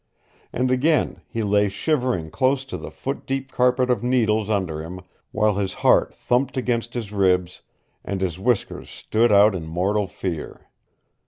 [0.51, 5.01] And again he lay shivering close to the foot deep carpet of needles under him,
[5.31, 7.61] while his heart thumped against his ribs,
[8.03, 10.71] and his whiskers stood out in mortal fear.